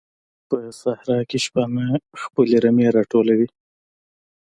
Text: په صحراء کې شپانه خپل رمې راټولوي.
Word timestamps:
په 0.49 0.57
صحراء 0.81 1.23
کې 1.29 1.37
شپانه 1.45 1.85
خپل 2.23 2.47
رمې 2.63 2.87
راټولوي. 2.97 3.47